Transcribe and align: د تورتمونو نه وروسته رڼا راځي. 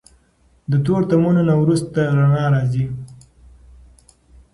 د 0.71 0.73
تورتمونو 0.85 1.41
نه 1.49 1.55
وروسته 1.61 1.99
رڼا 2.17 2.45
راځي. 2.53 2.85